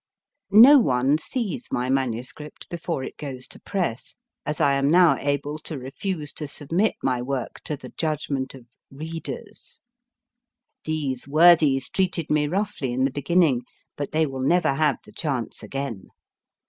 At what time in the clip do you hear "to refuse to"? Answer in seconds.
5.59-6.47